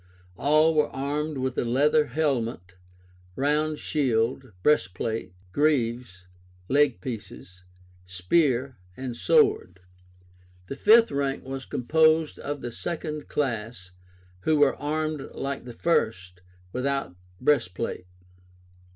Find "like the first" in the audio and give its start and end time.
15.35-16.41